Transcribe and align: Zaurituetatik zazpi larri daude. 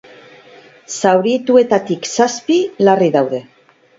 Zaurituetatik 1.01 2.09
zazpi 2.15 2.57
larri 2.87 3.13
daude. 3.19 3.45